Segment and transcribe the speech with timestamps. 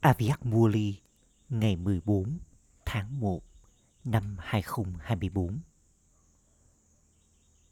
[0.00, 1.00] Aviak Muli
[1.48, 2.38] ngày 14
[2.84, 3.42] tháng 1
[4.04, 5.60] năm 2024.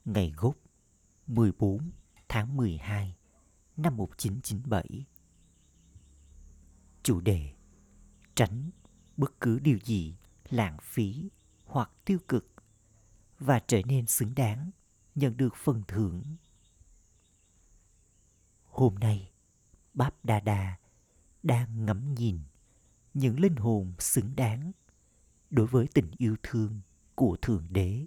[0.04, 0.56] Ngày gốc
[1.26, 1.90] 14
[2.28, 3.16] tháng 12
[3.76, 5.04] năm 1997.
[7.02, 7.52] Chủ đề
[8.34, 8.70] Tránh
[9.16, 10.16] bất cứ điều gì
[10.48, 11.30] lãng phí
[11.64, 12.52] hoặc tiêu cực
[13.38, 14.70] và trở nên xứng đáng
[15.14, 16.22] nhận được phần thưởng.
[18.64, 19.30] Hôm nay,
[19.94, 20.76] Báp Đa Đa
[21.46, 22.38] đang ngắm nhìn
[23.14, 24.72] những linh hồn xứng đáng
[25.50, 26.80] đối với tình yêu thương
[27.14, 28.06] của Thượng Đế.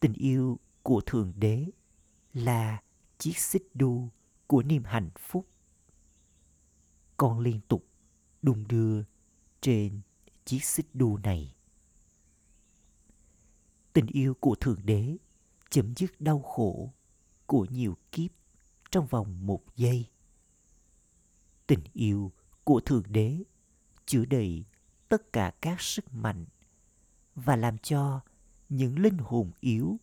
[0.00, 1.66] Tình yêu của Thượng Đế
[2.32, 2.82] là
[3.18, 4.08] chiếc xích đu
[4.46, 5.46] của niềm hạnh phúc.
[7.16, 7.86] Con liên tục
[8.42, 9.02] đung đưa
[9.60, 10.00] trên
[10.44, 11.54] chiếc xích đu này.
[13.92, 15.16] Tình yêu của Thượng Đế
[15.70, 16.92] chấm dứt đau khổ
[17.46, 18.30] của nhiều kiếp
[18.90, 20.06] trong vòng một giây.
[21.70, 22.32] Tình yêu
[22.64, 23.42] của Thượng Đế
[24.06, 24.64] chứa đầy
[25.08, 26.46] tất cả các sức mạnh
[27.34, 28.20] và làm cho
[28.68, 30.00] những linh hồn yếu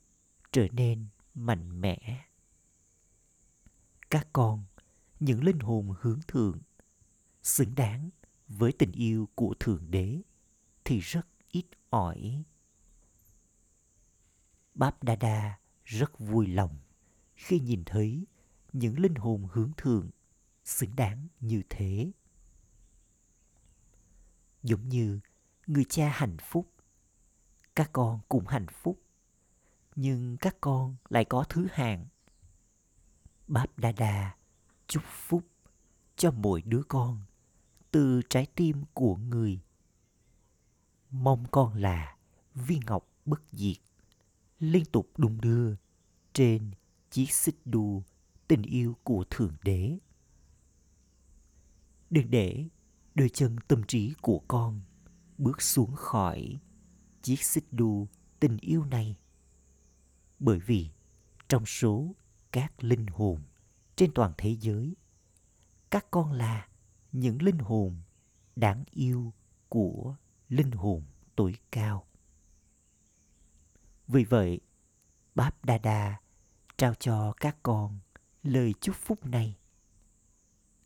[0.52, 2.26] trở nên mạnh mẽ.
[4.10, 4.64] Các con,
[5.20, 6.60] những linh hồn hướng thượng,
[7.44, 8.10] xứng đáng
[8.48, 10.22] với tình yêu của Thượng Đế
[10.86, 12.44] thì rất ít ỏi.
[14.74, 16.78] Báp Đa Đa rất vui lòng
[17.36, 18.26] khi nhìn thấy
[18.74, 20.10] những linh hồn hướng thượng
[20.68, 22.12] xứng đáng như thế.
[24.64, 25.20] Giống như
[25.68, 26.74] người cha hạnh phúc,
[27.76, 29.02] các con cũng hạnh phúc,
[29.96, 32.06] nhưng các con lại có thứ hạng.
[33.48, 34.36] Báp Đa Đa
[34.88, 35.44] chúc phúc
[36.16, 37.22] cho mỗi đứa con
[37.92, 39.60] từ trái tim của người.
[41.12, 42.18] Mong con là
[42.56, 43.78] viên ngọc bất diệt,
[44.60, 45.76] liên tục đung đưa
[46.34, 46.72] trên
[47.12, 48.04] chiếc xích đu
[48.48, 49.98] tình yêu của Thượng Đế.
[52.10, 52.68] Đừng để
[53.16, 54.82] đôi chân tâm trí của con
[55.38, 56.60] bước xuống khỏi
[57.22, 58.08] chiếc xích đu
[58.40, 59.16] tình yêu này.
[60.40, 60.90] Bởi vì
[61.48, 62.16] trong số
[62.52, 63.42] các linh hồn
[63.96, 64.96] trên toàn thế giới,
[65.90, 66.68] các con là
[67.12, 68.02] những linh hồn
[68.56, 69.34] đáng yêu
[69.70, 70.16] của
[70.50, 71.04] linh hồn
[71.36, 72.08] tối cao.
[74.08, 74.60] Vì vậy,
[75.36, 76.20] Báp Đa Đa
[76.78, 78.00] trao cho các con
[78.44, 79.58] lời chúc phúc này.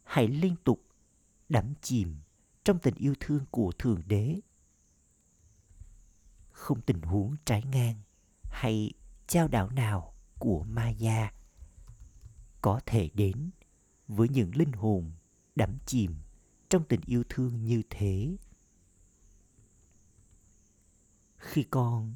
[0.04, 0.82] Hãy liên tục
[1.52, 2.16] đắm chìm
[2.64, 4.40] trong tình yêu thương của Thượng Đế.
[6.52, 7.96] Không tình huống trái ngang
[8.44, 8.94] hay
[9.28, 11.34] trao đảo nào của Maya
[12.62, 13.50] có thể đến
[14.08, 15.12] với những linh hồn
[15.56, 16.16] đắm chìm
[16.70, 18.38] trong tình yêu thương như thế.
[21.38, 22.16] Khi con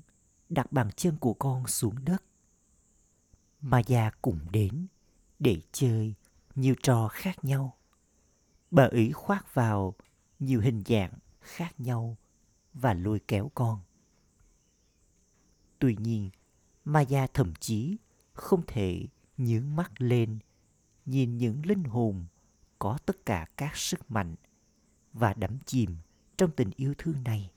[0.50, 2.24] đặt bàn chân của con xuống đất,
[3.62, 4.88] Maya cũng đến
[5.40, 6.14] để chơi
[6.56, 7.78] nhiều trò khác nhau.
[8.72, 9.96] Bà ỷ khoác vào
[10.40, 12.18] nhiều hình dạng khác nhau
[12.74, 13.80] và lôi kéo con.
[15.80, 16.30] Tuy nhiên,
[16.86, 17.98] Maya thậm chí
[18.34, 20.40] không thể nhướng mắt lên
[21.06, 22.26] nhìn những linh hồn
[22.80, 24.36] có tất cả các sức mạnh
[25.14, 25.98] và đắm chìm
[26.38, 27.52] trong tình yêu thương này.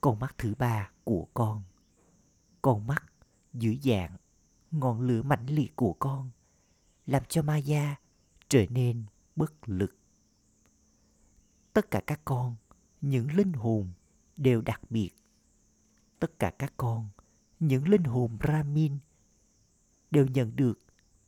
[0.00, 1.62] Con mắt thứ ba của con,
[2.62, 3.04] con mắt
[3.52, 4.16] dưới dạng
[4.70, 6.30] ngọn lửa mãnh liệt của con
[7.06, 7.96] làm cho Maya
[8.48, 9.04] trở nên
[9.36, 9.96] bất lực.
[11.72, 12.56] Tất cả các con,
[13.00, 13.92] những linh hồn
[14.36, 15.10] đều đặc biệt.
[16.18, 17.08] Tất cả các con,
[17.60, 18.98] những linh hồn Brahmin
[20.10, 20.78] đều nhận được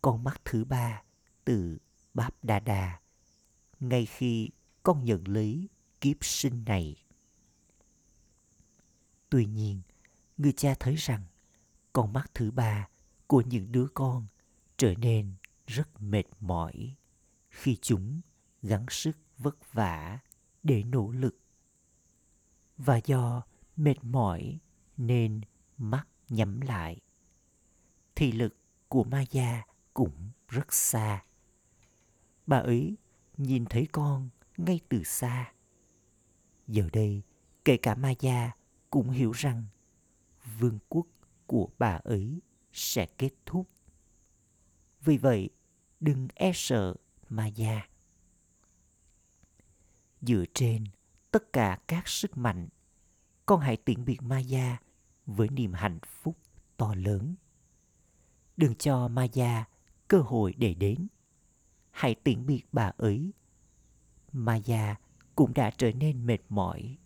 [0.03, 1.03] con mắt thứ ba
[1.45, 1.79] từ
[2.15, 3.01] Báp Đà Đà
[3.81, 4.51] ngay khi
[4.83, 5.69] con nhận lấy
[6.01, 6.97] kiếp sinh này.
[9.31, 9.81] Tuy nhiên,
[10.37, 11.25] người cha thấy rằng
[11.93, 12.89] con mắt thứ ba
[13.27, 14.27] của những đứa con
[14.77, 15.35] trở nên
[15.67, 16.95] rất mệt mỏi
[17.59, 18.21] khi chúng
[18.63, 20.19] gắng sức vất vả
[20.63, 21.39] để nỗ lực.
[22.77, 23.43] Và do
[23.77, 24.59] mệt mỏi
[24.97, 25.41] nên
[25.79, 27.01] mắt nhắm lại.
[28.15, 28.57] thì lực
[28.89, 31.25] của Maya cũng rất xa.
[32.47, 32.97] Bà ấy
[33.37, 35.53] nhìn thấy con ngay từ xa.
[36.67, 37.23] Giờ đây,
[37.65, 38.57] kể cả Maya
[38.91, 39.65] cũng hiểu rằng
[40.59, 41.07] vương quốc
[41.47, 42.41] của bà ấy
[42.73, 43.69] sẽ kết thúc.
[45.01, 45.51] Vì vậy,
[46.01, 46.95] đừng e sợ
[47.29, 47.89] Maya.
[50.21, 50.85] Dựa trên
[51.31, 52.69] tất cả các sức mạnh,
[53.47, 54.79] con hãy tiễn biệt Maya
[55.27, 56.37] với niềm hạnh phúc
[56.77, 57.35] to lớn.
[58.57, 59.65] Đừng cho Maya
[60.09, 61.09] cơ hội để đến.
[61.91, 63.33] Hãy tiễn biệt bà ấy.
[64.33, 64.97] Maya
[65.35, 66.99] cũng đã trở nên mệt mỏi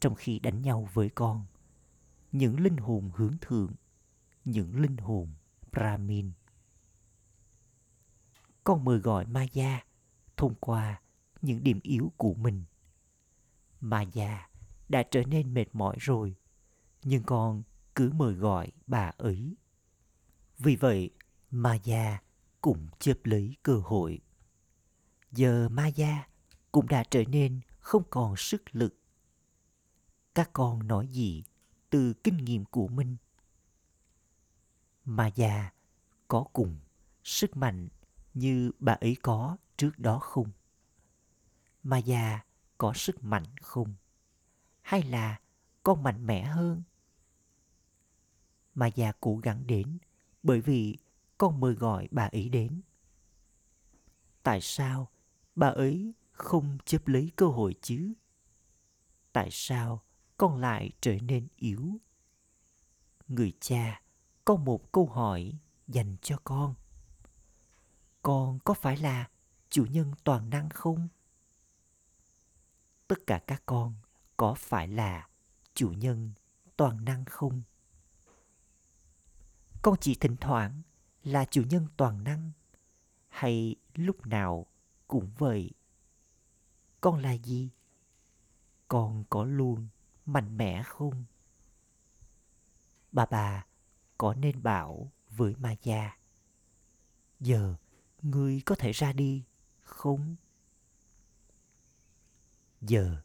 [0.00, 1.46] trong khi đánh nhau với con.
[2.32, 3.72] Những linh hồn hướng thượng,
[4.44, 5.34] những linh hồn
[5.72, 6.32] Brahmin.
[8.70, 9.84] Con mời gọi Maya
[10.36, 11.00] thông qua
[11.42, 12.64] những điểm yếu của mình.
[13.80, 14.48] Maya
[14.88, 16.36] đã trở nên mệt mỏi rồi,
[17.02, 17.62] nhưng con
[17.94, 19.56] cứ mời gọi bà ấy.
[20.58, 21.10] Vì vậy,
[21.50, 22.18] Ma Gia
[22.60, 24.20] cũng chớp lấy cơ hội.
[25.32, 26.28] Giờ Ma Gia
[26.72, 28.94] cũng đã trở nên không còn sức lực.
[30.34, 31.44] Các con nói gì
[31.90, 33.16] từ kinh nghiệm của mình?
[35.04, 35.70] Ma Gia
[36.28, 36.78] có cùng
[37.24, 37.88] sức mạnh
[38.34, 40.50] như bà ấy có trước đó không?
[41.82, 42.40] mà già
[42.78, 43.94] có sức mạnh không?
[44.82, 45.40] Hay là
[45.82, 46.82] con mạnh mẽ hơn?
[48.74, 49.98] mà già cố gắng đến
[50.42, 50.96] bởi vì
[51.38, 52.80] con mời gọi bà ấy đến.
[54.42, 55.08] Tại sao
[55.54, 58.12] bà ấy không chấp lấy cơ hội chứ?
[59.32, 60.02] Tại sao
[60.36, 61.98] con lại trở nên yếu?
[63.28, 64.02] Người cha
[64.44, 65.52] có một câu hỏi
[65.88, 66.74] dành cho con.
[68.22, 69.28] Con có phải là
[69.70, 71.08] chủ nhân toàn năng không?
[73.08, 73.94] Tất cả các con
[74.36, 75.28] có phải là
[75.74, 76.32] chủ nhân
[76.76, 77.62] toàn năng không?
[79.82, 80.82] Con chỉ thỉnh thoảng
[81.22, 82.52] là chủ nhân toàn năng,
[83.30, 84.66] hay lúc nào
[85.08, 85.70] cũng vậy
[87.00, 87.70] con là gì
[88.88, 89.88] con có luôn
[90.26, 91.24] mạnh mẽ không
[93.12, 93.66] bà bà
[94.18, 96.16] có nên bảo với ma gia
[97.40, 97.74] giờ
[98.22, 99.44] ngươi có thể ra đi,
[99.80, 100.36] không?
[102.80, 103.16] Giờ,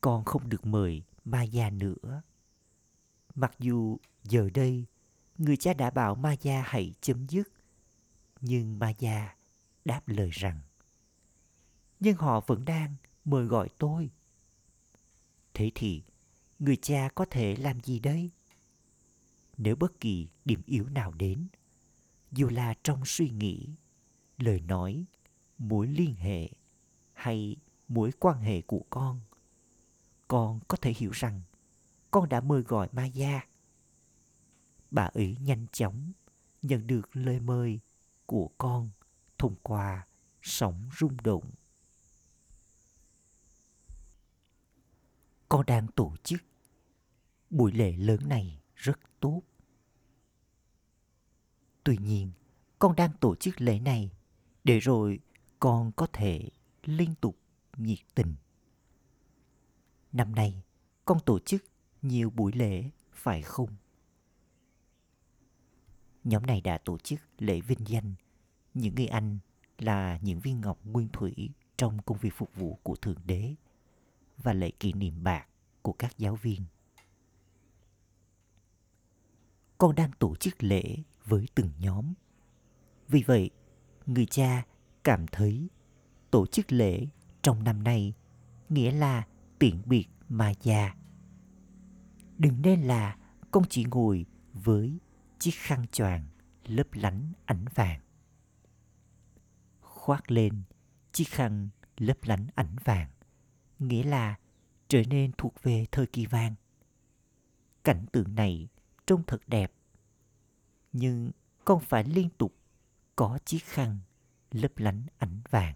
[0.00, 2.22] con không được mời ma gia nữa.
[3.34, 4.84] Mặc dù giờ đây,
[5.38, 7.48] người cha đã bảo ma gia hãy chấm dứt,
[8.40, 9.36] nhưng ma gia
[9.84, 10.60] đáp lời rằng,
[12.00, 12.94] nhưng họ vẫn đang
[13.24, 14.10] mời gọi tôi.
[15.54, 16.02] Thế thì,
[16.58, 18.30] người cha có thể làm gì đây?
[19.56, 21.46] Nếu bất kỳ điểm yếu nào đến,
[22.32, 23.68] dù là trong suy nghĩ
[24.38, 25.04] lời nói
[25.58, 26.50] mối liên hệ
[27.12, 27.56] hay
[27.88, 29.20] mối quan hệ của con
[30.28, 31.42] con có thể hiểu rằng
[32.10, 33.40] con đã mời gọi ma gia
[34.90, 36.12] bà ấy nhanh chóng
[36.62, 37.80] nhận được lời mời
[38.26, 38.90] của con
[39.38, 40.06] thông qua
[40.42, 41.50] sóng rung động.
[45.48, 46.40] Con đang tổ chức
[47.50, 49.42] buổi lễ lớn này rất tốt.
[51.84, 52.30] Tuy nhiên,
[52.78, 54.10] con đang tổ chức lễ này
[54.64, 55.18] để rồi
[55.60, 56.48] con có thể
[56.84, 57.36] liên tục
[57.76, 58.34] nhiệt tình.
[60.12, 60.62] Năm nay,
[61.04, 61.64] con tổ chức
[62.02, 63.70] nhiều buổi lễ phải không?
[66.24, 68.14] Nhóm này đã tổ chức lễ vinh danh
[68.74, 69.38] những người anh
[69.78, 73.54] là những viên ngọc nguyên thủy trong công việc phục vụ của Thượng Đế
[74.36, 75.48] và lễ kỷ niệm bạc
[75.82, 76.64] của các giáo viên.
[79.78, 82.14] Con đang tổ chức lễ với từng nhóm.
[83.08, 83.50] Vì vậy,
[84.08, 84.66] người cha
[85.04, 85.68] cảm thấy
[86.30, 87.06] tổ chức lễ
[87.42, 88.14] trong năm nay
[88.68, 89.26] nghĩa là
[89.58, 90.94] tiện biệt mà già.
[92.38, 93.16] Đừng nên là
[93.50, 94.98] con chỉ ngồi với
[95.38, 96.26] chiếc khăn choàng
[96.64, 98.00] lấp lánh ánh vàng.
[99.80, 100.62] Khoác lên
[101.12, 103.10] chiếc khăn lấp lánh ánh vàng,
[103.78, 104.38] nghĩa là
[104.88, 106.54] trở nên thuộc về thời kỳ vàng.
[107.84, 108.68] Cảnh tượng này
[109.06, 109.72] trông thật đẹp,
[110.92, 111.30] nhưng
[111.64, 112.57] con phải liên tục
[113.18, 113.98] có chiếc khăn
[114.50, 115.74] lấp lánh ánh vàng.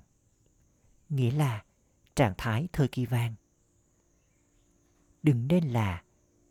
[1.08, 1.64] Nghĩa là
[2.14, 3.34] trạng thái thời kỳ vàng.
[5.22, 6.02] Đừng nên là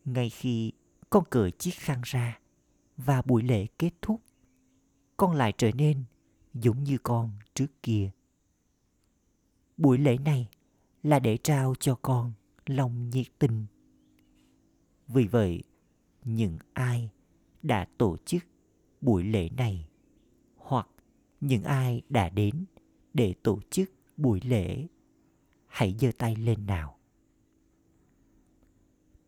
[0.05, 0.71] ngay khi
[1.09, 2.39] con cởi chiếc khăn ra
[2.97, 4.21] và buổi lễ kết thúc,
[5.17, 6.03] con lại trở nên
[6.53, 8.11] giống như con trước kia
[9.77, 10.49] buổi lễ này
[11.03, 12.33] là để trao cho con
[12.65, 13.65] lòng nhiệt tình
[15.07, 15.63] vì vậy,
[16.23, 17.09] những ai
[17.61, 18.43] đã tổ chức
[19.01, 19.87] buổi lễ này
[21.41, 22.65] những ai đã đến
[23.13, 24.87] để tổ chức buổi lễ
[25.67, 26.97] hãy giơ tay lên nào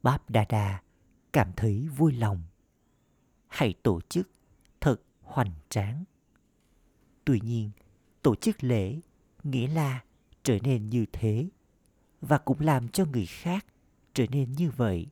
[0.04, 0.82] báp đa đa
[1.34, 2.44] cảm thấy vui lòng
[3.48, 4.30] hãy tổ chức
[4.82, 6.04] thật hoành tráng.
[7.26, 7.72] Tuy nhiên,
[8.22, 9.00] tổ chức lễ
[9.44, 10.04] nghĩa là
[10.44, 11.50] trở nên như thế
[12.22, 13.66] và cũng làm cho người khác
[14.14, 15.08] trở nên như vậy.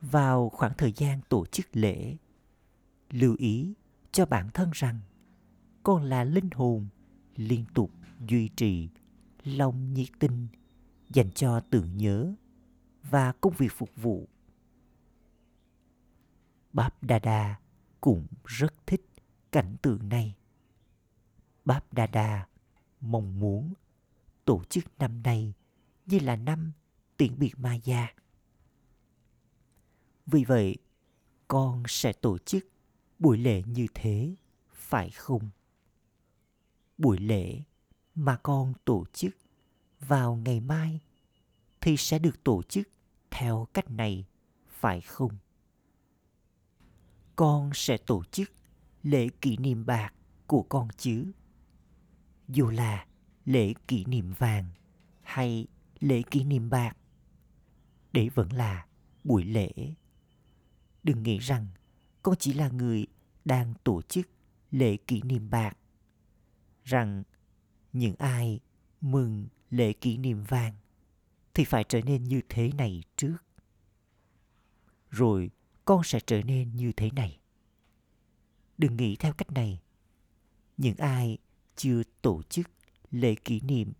[0.00, 2.16] Vào khoảng thời gian tổ chức lễ,
[3.10, 3.74] lưu ý
[4.12, 5.00] cho bản thân rằng
[5.82, 6.88] con là linh hồn
[7.36, 7.90] liên tục
[8.28, 8.88] duy trì
[9.44, 10.48] lòng nhiệt tình
[11.10, 12.34] dành cho tưởng nhớ
[13.02, 14.28] và công việc phục vụ
[16.72, 17.60] Báp Đa Đa
[18.00, 19.06] cũng rất thích
[19.52, 20.34] cảnh tượng này.
[21.64, 22.46] Báp Đa Đa
[23.00, 23.72] mong muốn
[24.44, 25.52] tổ chức năm nay
[26.06, 26.72] như là năm
[27.16, 28.14] tiễn biệt Maya.
[30.26, 30.76] Vì vậy,
[31.48, 32.71] con sẽ tổ chức
[33.22, 34.34] buổi lễ như thế,
[34.72, 35.50] phải không?
[36.98, 37.62] Buổi lễ
[38.14, 39.36] mà con tổ chức
[40.00, 41.00] vào ngày mai
[41.80, 42.88] thì sẽ được tổ chức
[43.30, 44.24] theo cách này
[44.68, 45.36] phải không?
[47.36, 48.52] Con sẽ tổ chức
[49.02, 50.14] lễ kỷ niệm bạc
[50.46, 51.32] của con chứ?
[52.48, 53.06] Dù là
[53.44, 54.70] lễ kỷ niệm vàng
[55.22, 55.66] hay
[56.00, 56.96] lễ kỷ niệm bạc
[58.12, 58.86] để vẫn là
[59.24, 59.70] buổi lễ.
[61.02, 61.66] Đừng nghĩ rằng
[62.22, 63.06] con chỉ là người
[63.44, 64.28] đang tổ chức
[64.70, 65.76] lễ kỷ niệm bạc.
[66.84, 67.22] Rằng
[67.92, 68.60] những ai
[69.00, 70.74] mừng lễ kỷ niệm vàng
[71.54, 73.36] thì phải trở nên như thế này trước.
[75.10, 75.50] Rồi
[75.84, 77.38] con sẽ trở nên như thế này.
[78.78, 79.82] Đừng nghĩ theo cách này.
[80.76, 81.38] Những ai
[81.76, 82.70] chưa tổ chức
[83.10, 83.92] lễ kỷ niệm,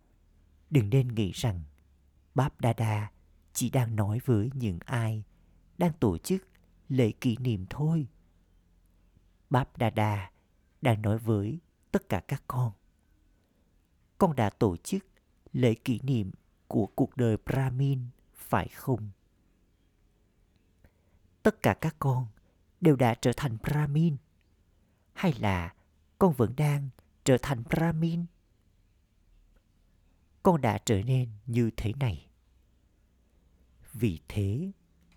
[0.69, 1.61] đừng nên nghĩ rằng
[2.35, 3.11] báp đa đa
[3.53, 5.23] chỉ đang nói với những ai
[5.77, 6.47] đang tổ chức
[6.89, 8.07] lễ kỷ niệm thôi.
[9.49, 10.31] Báp Đà Đà
[10.81, 11.59] đang nói với
[11.91, 12.71] tất cả các con.
[14.17, 15.05] Con đã tổ chức
[15.53, 16.31] lễ kỷ niệm
[16.67, 19.09] của cuộc đời brahmin, phải không?
[21.43, 22.27] Tất cả các con
[22.81, 24.17] đều đã trở thành brahmin,
[25.13, 25.73] hay là
[26.19, 26.89] con vẫn đang
[27.23, 28.25] trở thành brahmin?
[30.43, 32.27] Con đã trở nên như thế này.
[33.93, 34.71] Vì thế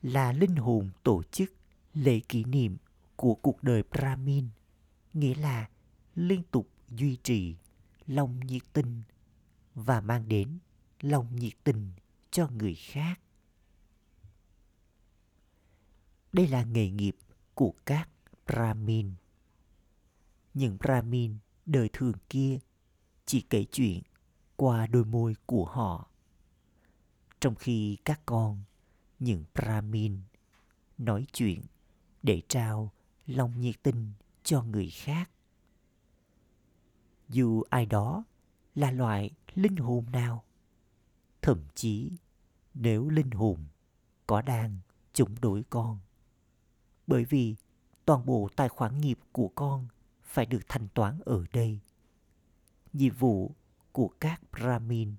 [0.06, 1.52] là linh hồn tổ chức
[1.94, 2.76] lễ kỷ niệm
[3.16, 4.48] của cuộc đời brahmin,
[5.12, 5.68] nghĩa là
[6.14, 7.56] liên tục duy trì
[8.06, 9.02] lòng nhiệt tình
[9.74, 10.58] và mang đến
[11.00, 11.90] lòng nhiệt tình
[12.30, 13.20] cho người khác.
[16.32, 17.16] Đây là nghề nghiệp
[17.54, 18.08] của các
[18.46, 19.12] brahmin.
[20.54, 21.36] Những brahmin
[21.66, 22.58] đời thường kia
[23.26, 24.02] chỉ kể chuyện
[24.56, 26.10] qua đôi môi của họ.
[27.40, 28.62] Trong khi các con
[29.26, 30.20] những brahmin
[30.98, 31.62] nói chuyện
[32.22, 32.92] để trao
[33.26, 35.30] lòng nhiệt tình cho người khác.
[37.28, 38.24] Dù ai đó
[38.74, 40.44] là loại linh hồn nào,
[41.42, 42.12] thậm chí
[42.74, 43.64] nếu linh hồn
[44.26, 44.78] có đang
[45.12, 45.98] chống đối con,
[47.06, 47.56] bởi vì
[48.04, 49.88] toàn bộ tài khoản nghiệp của con
[50.24, 51.80] phải được thanh toán ở đây.
[52.92, 53.54] Nhiệm vụ
[53.92, 55.14] của các brahmin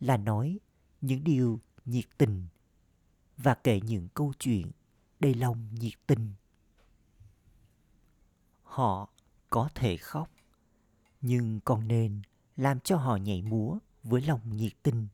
[0.00, 0.58] là nói
[1.00, 2.46] những điều nhiệt tình
[3.38, 4.70] và kể những câu chuyện
[5.20, 6.32] đầy lòng nhiệt tình.
[8.62, 9.08] Họ
[9.50, 10.30] có thể khóc,
[11.20, 12.22] nhưng còn nên
[12.56, 15.08] làm cho họ nhảy múa với lòng nhiệt tình.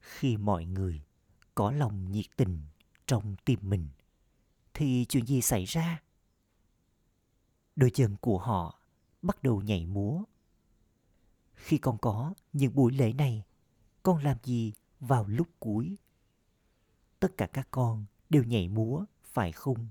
[0.00, 1.02] Khi mọi người
[1.54, 2.60] có lòng nhiệt tình
[3.06, 3.88] trong tim mình,
[4.74, 6.02] thì chuyện gì xảy ra?
[7.76, 8.80] Đôi chân của họ
[9.22, 10.22] bắt đầu nhảy múa.
[11.54, 13.42] Khi con có những buổi lễ này,
[14.02, 15.96] con làm gì vào lúc cuối?
[17.24, 19.88] Tất cả các con đều nhảy múa, phải không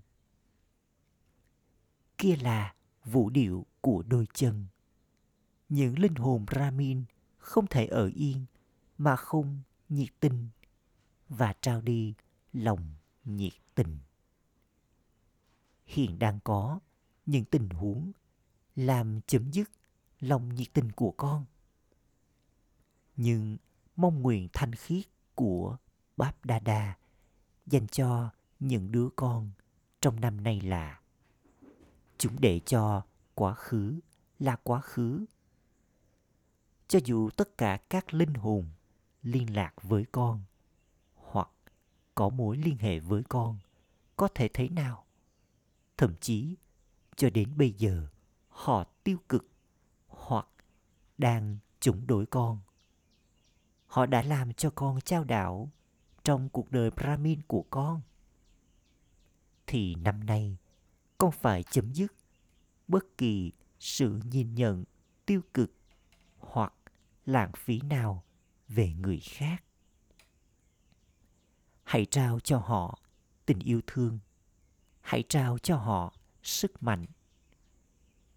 [2.18, 2.76] kia là
[3.06, 4.66] vũ điệu của đôi chân
[5.70, 7.04] những linh hồn ramin
[7.38, 8.46] không thể ở yên
[8.98, 10.50] mà không nhiệt tình
[11.30, 12.14] và trao đi
[12.54, 12.94] lòng
[13.26, 13.98] nhiệt tình.
[15.86, 16.80] Hiện đang có
[17.26, 18.12] những tình huống
[18.76, 19.72] làm chấm dứt
[20.20, 21.46] lòng nhiệt tình của con.
[23.16, 23.58] Nhưng
[23.96, 25.78] mong nguyện thanh khiết của
[26.18, 26.96] Báp Đa Đa
[27.66, 28.30] dành cho
[28.60, 29.52] những đứa con
[30.02, 31.00] trong năm nay là
[32.18, 33.02] chúng để cho
[33.36, 34.00] quá khứ
[34.40, 35.26] là quá khứ.
[36.88, 38.70] Cho dù tất cả các linh hồn
[39.24, 40.44] liên lạc với con,
[41.16, 41.50] hoặc
[42.16, 43.58] có mối liên hệ với con,
[44.16, 45.06] có thể thế nào?
[45.98, 46.56] Thậm chí,
[47.16, 48.08] cho đến bây giờ,
[48.48, 49.48] họ tiêu cực
[50.08, 50.48] hoặc
[51.18, 52.60] đang chống đối con.
[53.88, 55.72] Họ đã làm cho con trao đảo
[56.24, 58.02] trong cuộc đời brahmin của con.
[59.68, 60.58] Thì năm nay,
[61.18, 62.14] con phải chấm dứt
[62.88, 64.84] bất kỳ sự nhìn nhận
[65.26, 65.72] tiêu cực
[66.38, 66.74] hoặc
[67.26, 68.24] lãng phí nào
[68.68, 69.64] về người khác.
[71.84, 73.00] Hãy trao cho họ
[73.46, 74.20] tình yêu thương.
[75.02, 76.14] Hãy trao cho họ
[76.44, 77.06] sức mạnh.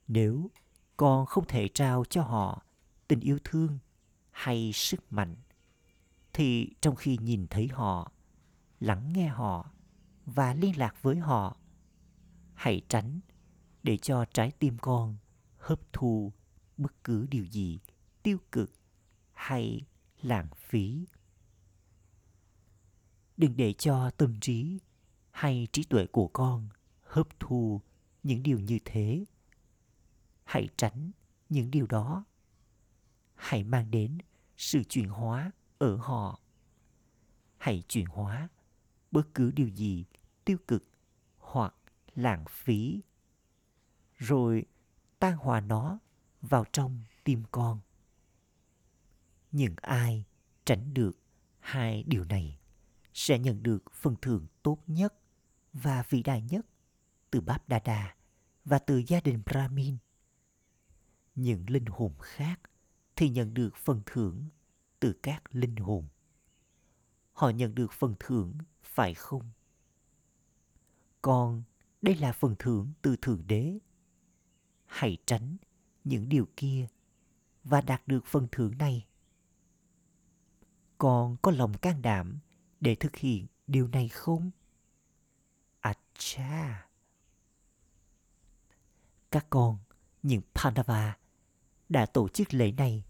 [0.08, 0.50] Nếu
[0.96, 2.62] con không thể trao cho họ
[3.08, 3.78] tình yêu thương
[4.30, 5.36] hay sức mạnh
[6.36, 8.12] thì trong khi nhìn thấy họ,
[8.80, 9.70] lắng nghe họ
[10.26, 11.56] và liên lạc với họ,
[12.54, 13.20] hãy tránh
[13.82, 15.16] để cho trái tim con
[15.56, 16.32] hấp thu
[16.76, 17.80] bất cứ điều gì
[18.22, 18.72] tiêu cực
[19.32, 19.80] hay
[20.22, 21.06] lãng phí.
[23.36, 24.80] Đừng để cho tâm trí
[25.30, 26.68] hay trí tuệ của con
[27.02, 27.80] hấp thu
[28.22, 29.24] những điều như thế.
[30.44, 31.10] Hãy tránh
[31.48, 32.24] những điều đó.
[33.34, 34.18] Hãy mang đến
[34.56, 36.40] sự chuyển hóa ở họ
[37.56, 38.48] hãy chuyển hóa,
[39.10, 40.04] bất cứ điều gì
[40.44, 40.82] tiêu cực
[41.38, 41.74] hoặc
[42.14, 43.00] lãng phí,
[44.16, 44.64] rồi
[45.18, 45.98] tan hòa nó
[46.42, 47.80] vào trong tim con
[49.56, 50.24] những ai
[50.64, 51.18] tránh được
[51.58, 52.58] hai điều này
[53.14, 55.14] sẽ nhận được phần thưởng tốt nhất
[55.72, 56.66] và vĩ đại nhất
[57.30, 58.14] từ Báp Đa Đà
[58.64, 59.96] và từ gia đình Brahmin.
[61.34, 62.60] Những linh hồn khác
[63.16, 64.48] thì nhận được phần thưởng
[65.00, 66.08] từ các linh hồn.
[67.32, 69.50] Họ nhận được phần thưởng phải không?
[71.22, 71.62] Còn
[72.02, 73.78] đây là phần thưởng từ Thượng Đế.
[74.86, 75.56] Hãy tránh
[76.04, 76.88] những điều kia
[77.64, 79.06] và đạt được phần thưởng này.
[80.98, 82.38] Con có lòng can đảm
[82.80, 84.50] để thực hiện điều này không?
[85.80, 86.88] À cha!
[89.30, 89.78] Các con,
[90.22, 91.16] những Pandava
[91.88, 93.04] đã tổ chức lễ này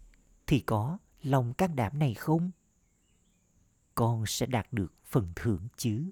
[0.47, 2.51] thì có lòng can đảm này không?
[3.95, 6.09] Con sẽ đạt được phần thưởng chứ.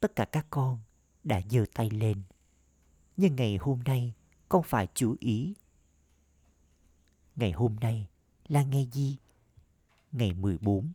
[0.00, 0.80] Tất cả các con
[1.24, 2.22] đã giơ tay lên.
[3.16, 4.14] Nhưng ngày hôm nay
[4.48, 5.54] con phải chú ý.
[7.36, 8.08] Ngày hôm nay
[8.48, 9.16] là ngày gì?
[10.12, 10.92] Ngày 14.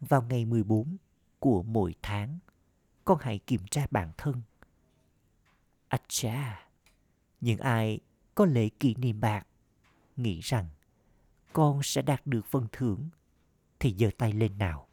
[0.00, 0.96] Vào ngày 14
[1.38, 2.38] của mỗi tháng,
[3.04, 4.42] con hãy kiểm tra bản thân.
[5.88, 6.68] À cha,
[7.40, 8.00] những ai
[8.34, 9.46] có lễ kỷ niệm bạc
[10.16, 10.68] nghĩ rằng
[11.52, 13.08] con sẽ đạt được phần thưởng
[13.80, 14.88] thì giơ tay lên nào.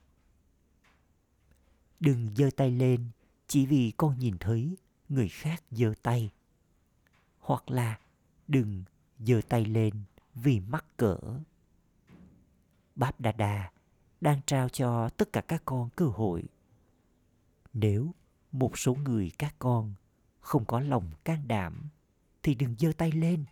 [1.99, 3.09] Đừng giơ tay lên,
[3.47, 4.77] chỉ vì con nhìn thấy
[5.09, 6.31] người khác giơ tay.
[7.39, 7.99] Hoặc là
[8.47, 8.83] đừng
[9.19, 9.93] giơ tay lên
[10.35, 11.17] vì mắc cỡ.
[12.95, 13.71] Báp Đà Đà
[14.21, 16.43] đang trao cho tất cả các con cơ hội.
[17.73, 18.13] Nếu
[18.51, 19.93] một số người các con
[20.39, 21.89] không có lòng can đảm,
[22.43, 23.45] thì đừng giơ tay lên.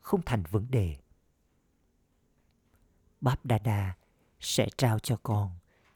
[0.00, 0.96] Không thành vấn đề.
[3.20, 3.96] Báp Đa Đa
[4.40, 5.50] sẽ trao cho con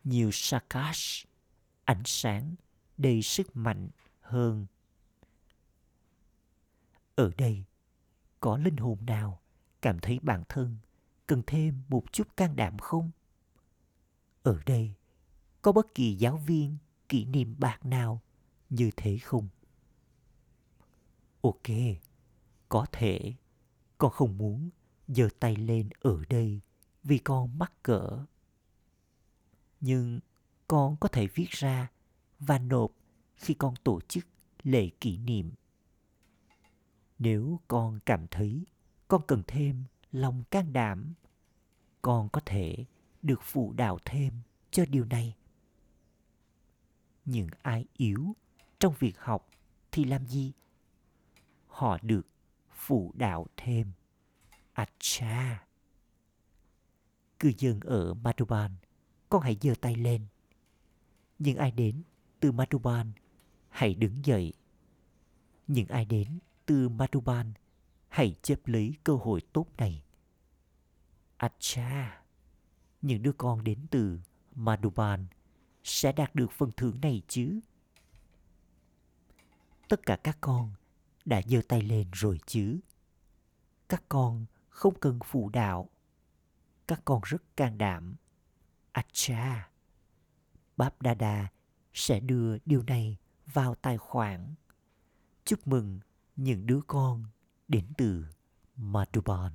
[0.04, 1.28] nhiều Sakash,
[1.84, 2.54] ánh sáng
[2.96, 3.88] đầy sức mạnh
[4.20, 4.66] hơn.
[7.14, 7.64] Ở đây,
[8.40, 9.40] có linh hồn nào
[9.82, 10.76] cảm thấy bản thân
[11.26, 13.10] cần thêm một chút can đảm không?
[14.42, 14.94] Ở đây,
[15.62, 16.76] có bất kỳ giáo viên
[17.08, 18.20] kỷ niệm bạc nào
[18.70, 19.48] như thế không?
[21.40, 21.68] Ok,
[22.68, 23.34] có thể
[23.98, 24.70] con không muốn
[25.08, 26.60] giơ tay lên ở đây
[27.04, 28.24] vì con mắc cỡ.
[29.80, 30.20] Nhưng
[30.68, 31.90] con có thể viết ra
[32.38, 32.92] và nộp
[33.36, 34.26] khi con tổ chức
[34.62, 35.52] lễ kỷ niệm.
[37.18, 38.66] Nếu con cảm thấy
[39.08, 41.14] con cần thêm lòng can đảm,
[42.02, 42.84] con có thể
[43.22, 44.34] được phụ đạo thêm
[44.70, 45.36] cho điều này.
[47.24, 48.36] Những ai yếu
[48.80, 49.48] trong việc học
[49.92, 50.52] thì làm gì?
[51.66, 52.26] Họ được
[52.70, 53.92] phụ đạo thêm.
[54.72, 55.66] Acha!
[57.42, 58.76] Cư dân ở Madhuban,
[59.28, 60.26] con hãy giơ tay lên.
[61.38, 62.02] Những ai đến
[62.40, 63.12] từ Madhuban,
[63.68, 64.52] hãy đứng dậy.
[65.66, 67.52] Những ai đến từ Madhuban,
[68.08, 70.02] hãy chấp lấy cơ hội tốt này.
[71.36, 72.22] Acha!
[73.02, 74.20] Những đứa con đến từ
[74.54, 75.26] Madhuban
[75.84, 77.60] sẽ đạt được phần thưởng này chứ?
[79.88, 80.70] Tất cả các con
[81.24, 82.78] đã giơ tay lên rồi chứ?
[83.88, 85.88] Các con không cần phụ đạo.
[86.86, 88.16] Các con rất can đảm.
[88.92, 89.70] Acha!
[90.76, 91.48] Báp Đa Đa
[91.92, 93.16] sẽ đưa điều này
[93.46, 94.54] vào tài khoản.
[95.44, 96.00] Chúc mừng
[96.36, 97.24] những đứa con
[97.68, 98.26] đến từ
[98.76, 99.52] Madhuban.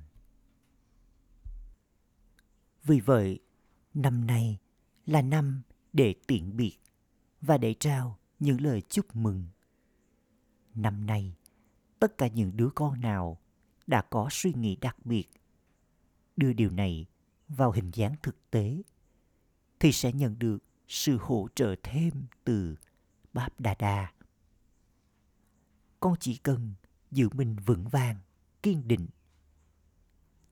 [2.84, 3.40] Vì vậy,
[3.94, 4.58] năm nay
[5.06, 5.62] là năm
[5.92, 6.78] để tiễn biệt
[7.40, 9.46] và để trao những lời chúc mừng.
[10.74, 11.36] Năm nay,
[11.98, 13.38] tất cả những đứa con nào
[13.86, 15.28] đã có suy nghĩ đặc biệt
[16.38, 17.06] đưa điều này
[17.48, 18.82] vào hình dáng thực tế
[19.80, 20.58] thì sẽ nhận được
[20.88, 22.76] sự hỗ trợ thêm từ
[23.32, 24.12] Báp Đà Đà.
[26.00, 26.74] Con chỉ cần
[27.10, 28.16] giữ mình vững vàng,
[28.62, 29.08] kiên định.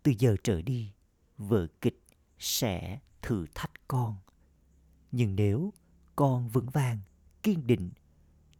[0.02, 0.92] Từ giờ trở đi,
[1.38, 2.02] vở kịch
[2.38, 4.16] sẽ thử thách con.
[5.12, 5.72] Nhưng nếu
[6.16, 6.98] con vững vàng,
[7.42, 7.90] kiên định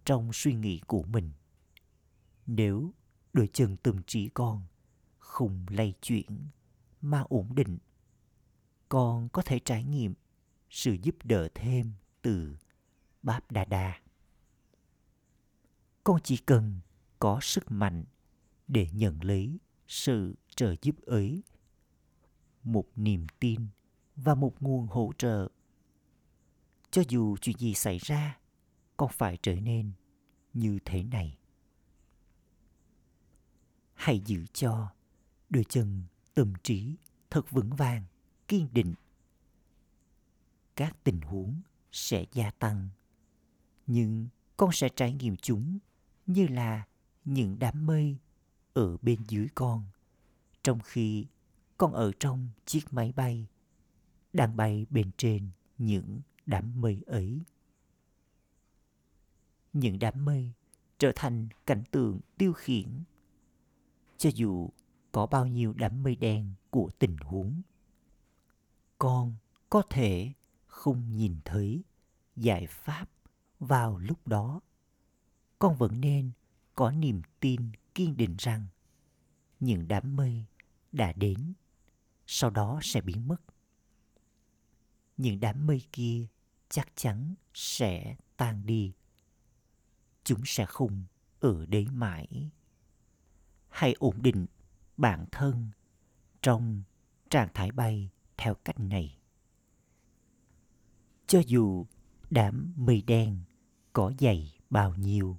[0.04, 1.30] trong suy nghĩ của mình,
[2.46, 2.92] nếu
[3.32, 4.62] đôi chân tâm trí con
[5.18, 6.48] không lay chuyển
[7.02, 7.78] mà ổn định,
[8.88, 10.14] con có thể trải nghiệm
[10.70, 12.56] sự giúp đỡ thêm từ
[13.22, 14.00] Báp Đà Đà.
[16.04, 16.80] Con chỉ cần
[17.18, 18.04] có sức mạnh
[18.68, 21.42] để nhận lấy sự trợ giúp ấy.
[22.62, 23.66] Một niềm tin
[24.16, 25.48] và một nguồn hỗ trợ.
[26.90, 28.38] Cho dù chuyện gì xảy ra,
[28.96, 29.92] con phải trở nên
[30.52, 31.38] như thế này.
[33.94, 34.88] Hãy giữ cho
[35.50, 36.02] đôi chân
[36.34, 36.96] tâm trí
[37.30, 38.04] thật vững vàng,
[38.48, 38.94] kiên định.
[40.76, 41.60] Các tình huống
[41.92, 42.88] sẽ gia tăng,
[43.86, 45.78] nhưng con sẽ trải nghiệm chúng
[46.26, 46.86] như là
[47.24, 48.16] những đám mây
[48.74, 49.84] ở bên dưới con.
[50.62, 51.26] Trong khi
[51.78, 53.46] con ở trong chiếc máy bay
[54.32, 57.40] đang bay bên trên những đám mây ấy.
[59.72, 60.52] Những đám mây
[60.98, 63.02] trở thành cảnh tượng tiêu khiển.
[64.18, 64.68] Cho dù
[65.12, 67.62] có bao nhiêu đám mây đen của tình huống
[68.98, 69.34] con
[69.70, 70.32] có thể
[70.66, 71.84] không nhìn thấy
[72.36, 73.08] giải pháp
[73.58, 74.60] vào lúc đó.
[75.58, 76.30] Con vẫn nên
[76.74, 78.66] có niềm tin kiên định rằng
[79.60, 80.44] những đám mây
[80.92, 81.52] đã đến,
[82.26, 83.40] sau đó sẽ biến mất.
[85.16, 86.26] Những đám mây kia
[86.68, 88.92] chắc chắn sẽ tan đi.
[90.24, 91.04] Chúng sẽ không
[91.40, 92.50] ở đấy mãi.
[93.68, 94.46] Hãy ổn định
[94.96, 95.70] bản thân
[96.42, 96.82] trong
[97.30, 99.18] trạng thái bay theo cách này.
[101.26, 101.86] Cho dù
[102.30, 103.40] đám mây đen
[103.92, 105.38] có dày bao nhiêu,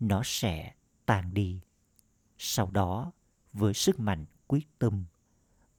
[0.00, 0.74] nó sẽ
[1.06, 1.60] tan đi.
[2.38, 3.12] Sau đó,
[3.52, 5.04] với sức mạnh quyết tâm,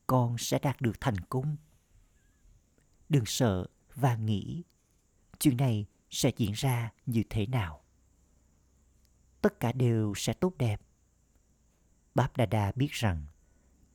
[0.07, 1.55] con sẽ đạt được thành công.
[3.09, 4.63] Đừng sợ và nghĩ
[5.39, 7.81] chuyện này sẽ diễn ra như thế nào.
[9.41, 10.81] Tất cả đều sẽ tốt đẹp.
[12.15, 13.25] Báp đà đa biết rằng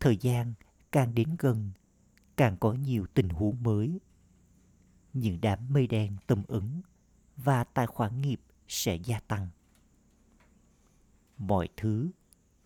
[0.00, 0.54] thời gian
[0.92, 1.70] càng đến gần
[2.38, 4.00] càng có nhiều tình huống mới.
[5.12, 6.80] Những đám mây đen tâm ứng
[7.36, 9.48] và tài khoản nghiệp sẽ gia tăng.
[11.38, 12.10] Mọi thứ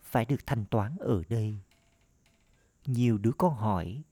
[0.02, 1.58] phải được thanh toán ở đây.
[2.86, 4.02] Nhiều đứa con hỏi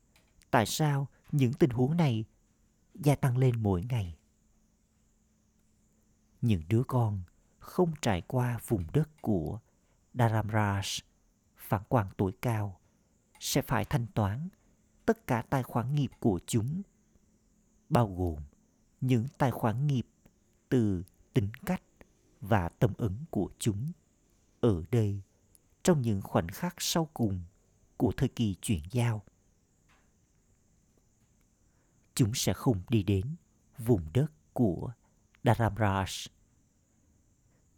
[0.50, 2.24] tại sao những tình huống này
[2.94, 4.16] gia tăng lên mỗi ngày?
[6.40, 7.22] Những đứa con
[7.58, 9.60] không trải qua vùng đất của
[10.14, 11.00] Dharamraj,
[11.56, 12.80] phản quan tuổi cao,
[13.40, 14.48] sẽ phải thanh toán
[15.10, 16.82] tất cả tài khoản nghiệp của chúng,
[17.88, 18.42] bao gồm
[19.00, 20.06] những tài khoản nghiệp
[20.68, 21.02] từ
[21.34, 21.82] tính cách
[22.40, 23.92] và tâm ứng của chúng
[24.60, 25.20] ở đây
[25.82, 27.40] trong những khoảnh khắc sau cùng
[27.96, 29.22] của thời kỳ chuyển giao.
[32.14, 33.34] Chúng sẽ không đi đến
[33.78, 34.92] vùng đất của
[35.44, 36.28] Dharamraj.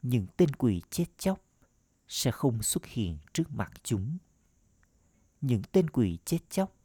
[0.03, 1.41] Những tên quỷ chết chóc
[2.09, 4.19] sẽ không xuất hiện trước mặt chúng.
[5.41, 6.82] Những tên quỷ chết chóc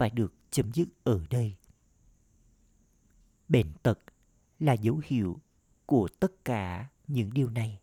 [0.00, 1.56] phải được chấm dứt ở đây.
[3.48, 3.98] Bệnh tật
[4.58, 5.40] là dấu hiệu
[5.86, 7.80] của tất cả những điều này.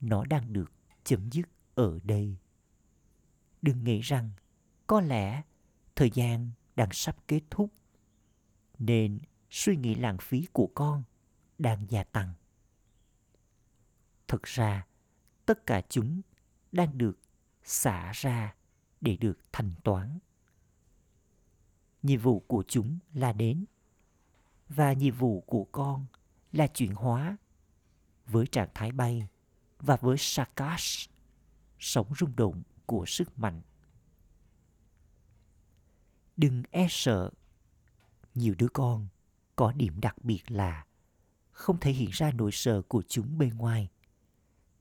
[0.00, 0.72] Nó đang được
[1.04, 2.36] chấm dứt ở đây.
[3.62, 4.30] Đừng nghĩ rằng
[4.86, 5.42] có lẽ
[5.96, 7.72] thời gian đang sắp kết thúc
[8.78, 9.18] nên
[9.50, 11.02] suy nghĩ lãng phí của con
[11.58, 12.34] đang gia tăng.
[14.28, 14.86] Thực ra,
[15.46, 16.20] tất cả chúng
[16.72, 17.18] đang được
[17.62, 18.54] xả ra
[19.00, 20.18] để được thanh toán.
[22.02, 23.64] Nhiệm vụ của chúng là đến
[24.68, 26.06] và nhiệm vụ của con
[26.52, 27.36] là chuyển hóa
[28.26, 29.28] với trạng thái bay
[29.78, 31.10] và với Sakash,
[31.78, 33.62] sống rung động của sức mạnh.
[36.36, 37.30] Đừng e sợ.
[38.34, 39.08] Nhiều đứa con
[39.56, 40.86] có điểm đặc biệt là
[41.50, 43.88] không thể hiện ra nỗi sợ của chúng bên ngoài.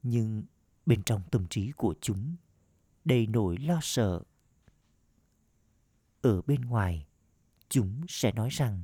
[0.04, 0.44] Nhưng
[0.86, 2.36] bên trong tâm trí của chúng
[3.06, 4.24] đầy nỗi lo sợ.
[6.22, 7.08] Ở bên ngoài,
[7.70, 8.84] chúng sẽ nói rằng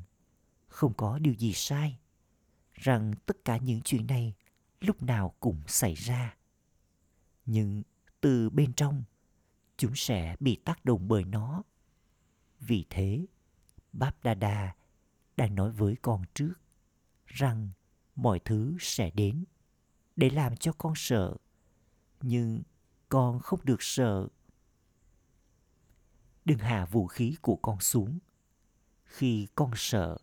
[0.67, 2.00] không có điều gì sai,
[2.74, 4.34] rằng tất cả những chuyện này
[4.80, 6.38] lúc nào cũng xảy ra.
[7.45, 7.84] Nhưng
[8.21, 9.04] từ bên trong,
[9.78, 11.63] chúng sẽ bị tác động bởi nó.
[12.60, 13.26] Vì thế,
[13.93, 14.76] Báp Đa Đa
[15.38, 16.54] đang nói với con trước
[17.26, 17.69] rằng
[18.15, 19.45] mọi thứ sẽ đến
[20.15, 21.36] để làm cho con sợ.
[22.21, 22.63] Nhưng
[23.10, 24.28] con không được sợ.
[26.45, 28.19] Đừng hạ vũ khí của con xuống.
[29.15, 30.17] Khi con sợ,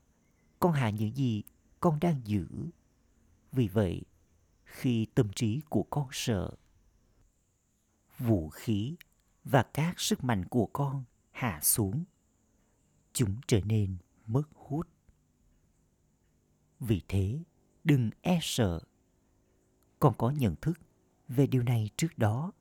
[0.61, 1.43] con hạ những gì
[1.81, 2.47] con đang giữ.
[3.53, 4.03] Vì vậy,
[4.65, 6.51] khi tâm trí của con sợ,
[8.19, 8.97] vũ khí
[9.45, 12.05] và các sức mạnh của con hạ xuống,
[13.13, 14.89] chúng trở nên mất hút.
[16.81, 17.43] Vì thế,
[17.85, 18.81] đừng e sợ.
[20.01, 20.79] Con có nhận thức
[21.29, 22.53] về điều này trước đó.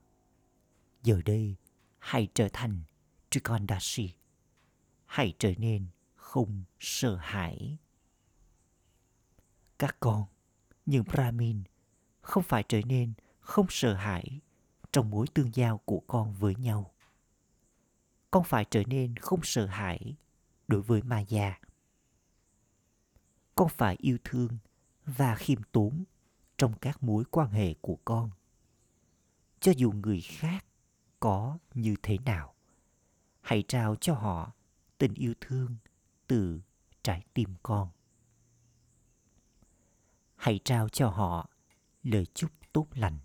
[1.02, 1.56] Giờ đây,
[1.98, 2.82] hãy trở thành
[3.30, 4.14] Trikondashi.
[5.06, 5.86] Hãy trở nên
[6.32, 7.78] không sợ hãi.
[9.78, 10.24] Các con,
[10.86, 11.62] những Brahmin,
[12.20, 14.40] không phải trở nên không sợ hãi
[14.92, 16.94] trong mối tương giao của con với nhau.
[18.30, 20.16] Con phải trở nên không sợ hãi
[20.68, 21.54] đối với ma già.
[23.54, 24.58] Con phải yêu thương
[25.04, 26.04] và khiêm tốn
[26.58, 28.30] trong các mối quan hệ của con.
[29.60, 30.64] Cho dù người khác
[31.20, 32.54] có như thế nào,
[33.40, 34.52] hãy trao cho họ
[34.98, 35.76] tình yêu thương
[36.32, 36.60] từ
[37.02, 37.88] trái tim con.
[40.36, 41.50] Hãy trao cho họ
[42.02, 43.18] lời chúc tốt lành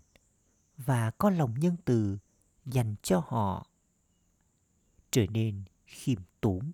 [0.76, 2.18] và có lòng nhân từ
[2.64, 3.66] dành cho họ
[5.10, 6.72] trở nên khiêm tốn,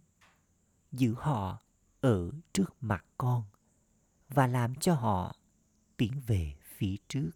[0.93, 1.63] giữ họ
[2.01, 3.43] ở trước mặt con
[4.29, 5.37] và làm cho họ
[5.97, 7.31] tiến về phía trước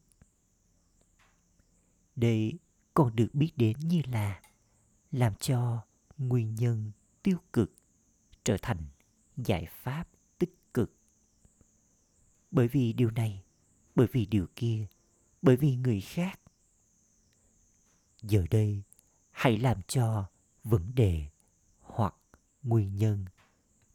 [2.16, 2.58] đây
[2.94, 4.42] còn được biết đến như là
[5.12, 5.84] làm cho
[6.16, 7.77] nguyên nhân tiêu cực
[8.48, 8.86] trở thành
[9.36, 10.08] giải pháp
[10.38, 10.92] tích cực.
[12.50, 13.44] Bởi vì điều này,
[13.94, 14.86] bởi vì điều kia,
[15.42, 16.40] bởi vì người khác.
[18.22, 18.82] Giờ đây,
[19.30, 20.30] hãy làm cho
[20.64, 21.28] vấn đề
[21.80, 22.14] hoặc
[22.62, 23.24] nguyên nhân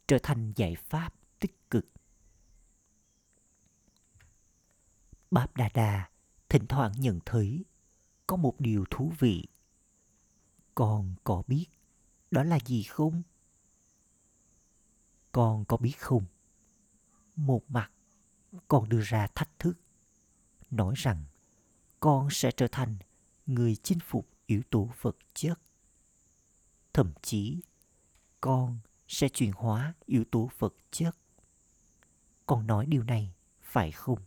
[0.06, 1.86] trở thành giải pháp tích cực.
[5.30, 6.08] Báp đà đà
[6.48, 7.64] thỉnh thoảng nhận thấy
[8.26, 9.46] có một điều thú vị.
[10.74, 11.66] Con có biết
[12.30, 13.22] đó là gì không?
[15.34, 16.24] Con có biết không?
[17.36, 17.90] Một mặt,
[18.68, 19.74] con đưa ra thách thức,
[20.70, 21.24] nói rằng
[22.00, 22.96] con sẽ trở thành
[23.46, 25.60] người chinh phục yếu tố vật chất.
[26.92, 27.60] Thậm chí,
[28.40, 31.16] con sẽ chuyển hóa yếu tố vật chất.
[32.46, 34.18] Con nói điều này, phải không?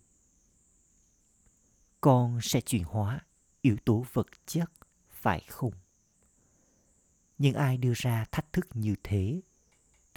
[2.02, 3.20] Con sẽ chuyển hóa
[3.62, 4.72] yếu tố vật chất,
[5.10, 5.74] phải không?
[7.38, 9.41] Nhưng ai đưa ra thách thức như thế?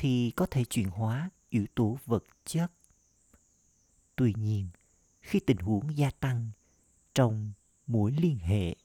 [0.03, 2.73] Thì có thể chuyển hóa yếu tố vật chất.
[4.17, 4.69] Tuy nhiên,
[5.21, 6.51] khi tình huống gia tăng
[7.15, 7.53] trong
[7.87, 8.77] mối liên hệ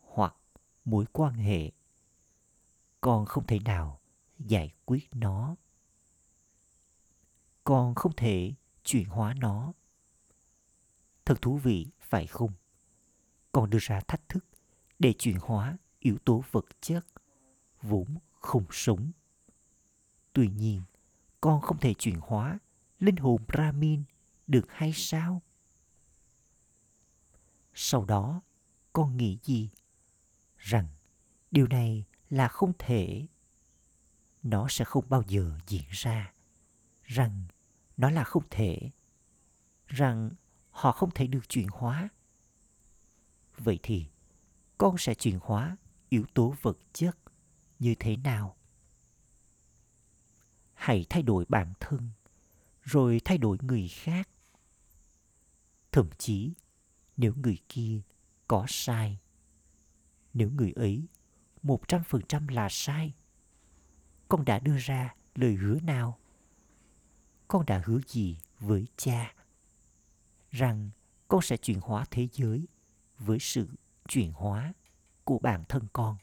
[0.00, 0.36] hoặc
[0.84, 1.70] mối quan hệ,
[3.00, 4.00] con không thể nào
[4.38, 5.56] giải quyết nó.
[7.64, 9.72] Con không thể chuyển hóa nó.
[11.24, 12.52] Thật thú vị, phải không?
[13.52, 14.44] Con đưa ra thách thức
[14.98, 17.06] để chuyển hóa yếu tố vật chất
[17.82, 19.12] vốn không sống
[20.32, 20.82] tuy nhiên,
[21.40, 22.58] con không thể chuyển hóa.
[22.98, 24.04] Linh hồn brahmin
[24.46, 25.42] được hay sao?
[27.74, 28.40] Sau đó,
[28.92, 29.70] con nghĩ gì?
[30.58, 30.88] Rằng,
[31.50, 33.26] điều này là không thể.
[34.42, 36.32] Nó sẽ không bao giờ diễn ra.
[37.04, 37.44] Rằng,
[37.96, 38.90] nó là không thể.
[39.86, 40.30] Rằng,
[40.70, 42.08] họ không thể được chuyển hóa.
[43.58, 44.06] Vậy thì,
[44.78, 45.76] con sẽ chuyển hóa
[46.08, 47.18] yếu tố vật chất
[47.78, 48.56] như thế nào?
[50.82, 52.10] Hãy thay đổi bản thân,
[52.82, 54.28] rồi thay đổi người khác.
[55.92, 56.52] Thậm chí,
[57.16, 58.00] nếu người kia
[58.48, 59.18] có sai,
[60.34, 61.06] nếu người ấy
[61.62, 63.14] một trăm phần trăm là sai,
[64.28, 66.18] con đã đưa ra lời hứa nào?
[67.48, 69.34] Con đã hứa gì với cha?
[70.50, 70.90] Rằng
[71.28, 72.66] con sẽ chuyển hóa thế giới
[73.18, 73.68] với sự
[74.08, 74.72] chuyển hóa
[75.24, 76.16] của bản thân con.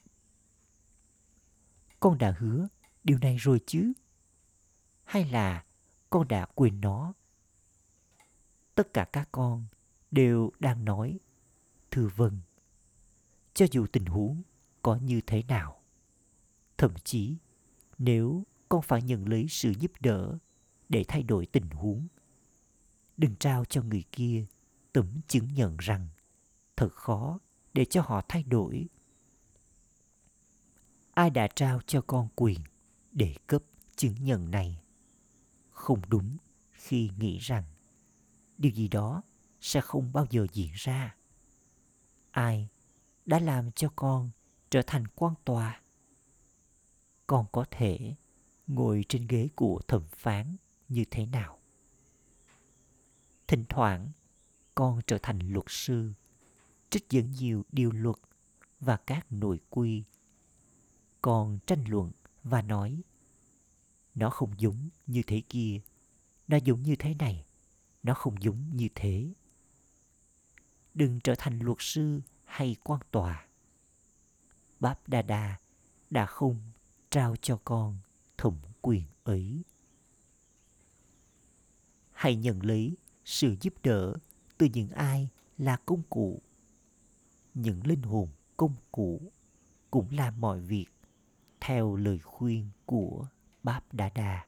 [2.00, 2.68] Con đã hứa
[3.04, 3.94] điều này rồi chứ?
[5.10, 5.64] Hay là
[6.10, 7.14] con đã quên nó?
[8.76, 9.66] Tất cả các con
[10.12, 11.20] đều đang nói,
[11.92, 12.40] thưa vâng
[13.54, 14.42] cho dù tình huống
[14.82, 15.82] có như thế nào,
[16.78, 17.36] thậm chí
[17.98, 20.38] nếu con phải nhận lấy sự giúp đỡ
[20.90, 22.08] để thay đổi tình huống,
[23.18, 24.46] đừng trao cho người kia
[24.94, 26.08] tấm chứng nhận rằng
[26.76, 27.40] thật khó
[27.74, 28.88] để cho họ thay đổi.
[31.14, 32.60] Ai đã trao cho con quyền
[33.12, 33.64] để cấp
[33.96, 34.80] chứng nhận này?
[35.80, 36.38] Không đúng
[36.72, 37.64] khi nghĩ rằng
[38.58, 39.22] điều gì đó
[39.62, 41.16] sẽ không bao giờ diễn ra.
[42.32, 42.68] Ai
[43.26, 44.30] đã làm cho con
[44.70, 45.82] trở thành quan tòa?
[47.28, 48.16] Con có thể
[48.68, 50.56] ngồi trên ghế của thẩm phán
[50.90, 51.60] như thế nào?
[53.48, 54.12] Thỉnh thoảng,
[54.76, 56.14] con trở thành luật sư,
[56.90, 58.16] trích dẫn nhiều điều luật
[58.80, 60.04] và các nội quy.
[61.22, 62.12] Con tranh luận
[62.44, 63.02] và nói
[64.20, 65.82] nó không giống như thế kia.
[66.48, 67.46] Nó giống như thế này.
[68.04, 69.34] Nó không giống như thế.
[70.94, 73.48] Đừng trở thành luật sư hay quan tòa.
[74.80, 75.60] Báp đa đa
[76.10, 76.62] đã không
[77.10, 77.98] trao cho con
[78.38, 79.62] thẩm quyền ấy.
[82.12, 84.14] Hãy nhận lấy sự giúp đỡ
[84.58, 86.42] từ những ai là công cụ.
[87.54, 89.32] Những linh hồn công cụ
[89.92, 90.86] cũng làm mọi việc
[91.60, 93.28] theo lời khuyên của
[93.70, 94.46] báp đa đa.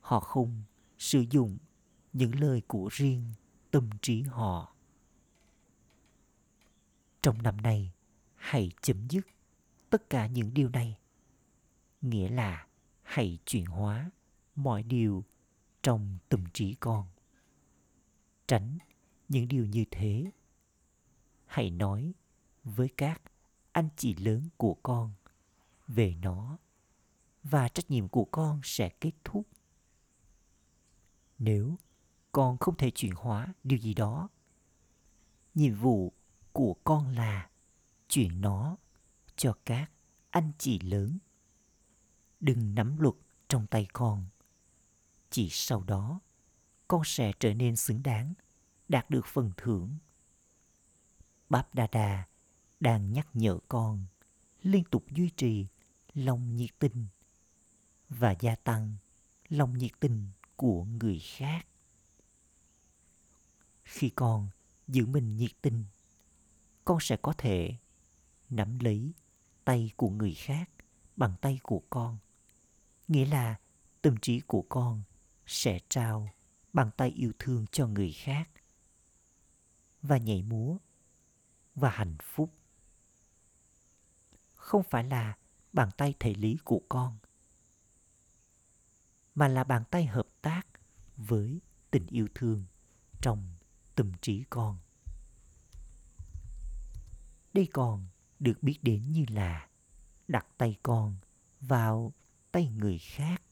[0.00, 0.62] Họ không
[0.98, 1.58] sử dụng
[2.12, 3.32] những lời của riêng
[3.70, 4.74] tâm trí họ.
[7.22, 7.92] Trong năm nay,
[8.34, 9.26] hãy chấm dứt
[9.90, 10.98] tất cả những điều này.
[12.00, 12.66] Nghĩa là
[13.02, 14.10] hãy chuyển hóa
[14.56, 15.24] mọi điều
[15.82, 17.06] trong tâm trí con.
[18.46, 18.78] Tránh
[19.28, 20.30] những điều như thế.
[21.46, 22.12] Hãy nói
[22.64, 23.22] với các
[23.72, 25.12] anh chị lớn của con
[25.88, 26.58] về nó
[27.50, 29.46] và trách nhiệm của con sẽ kết thúc.
[31.38, 31.78] Nếu
[32.32, 34.28] con không thể chuyển hóa điều gì đó,
[35.54, 36.12] nhiệm vụ
[36.52, 37.50] của con là
[38.08, 38.76] chuyển nó
[39.36, 39.90] cho các
[40.30, 41.18] anh chị lớn.
[42.40, 43.14] Đừng nắm luật
[43.48, 44.26] trong tay con.
[45.30, 46.20] Chỉ sau đó,
[46.88, 48.34] con sẽ trở nên xứng đáng,
[48.88, 49.98] đạt được phần thưởng.
[51.48, 52.26] Báp đa đa
[52.80, 54.06] đang nhắc nhở con
[54.62, 55.66] liên tục duy trì
[56.14, 57.06] lòng nhiệt tình
[58.08, 58.96] và gia tăng
[59.48, 61.66] lòng nhiệt tình của người khác.
[63.84, 64.48] Khi con
[64.88, 65.84] giữ mình nhiệt tình,
[66.84, 67.74] con sẽ có thể
[68.50, 69.12] nắm lấy
[69.64, 70.70] tay của người khác
[71.16, 72.18] bằng tay của con.
[73.08, 73.56] Nghĩa là
[74.02, 75.02] tâm trí của con
[75.46, 76.30] sẽ trao
[76.72, 78.50] bàn tay yêu thương cho người khác
[80.02, 80.76] và nhảy múa
[81.74, 82.50] và hạnh phúc.
[84.54, 85.36] Không phải là
[85.72, 87.18] bàn tay thể lý của con
[89.36, 90.66] mà là bàn tay hợp tác
[91.16, 92.64] với tình yêu thương
[93.20, 93.54] trong
[93.94, 94.78] tâm trí con.
[97.52, 98.06] Đây còn
[98.38, 99.68] được biết đến như là
[100.28, 101.16] đặt tay con
[101.60, 102.12] vào
[102.52, 103.42] tay người khác.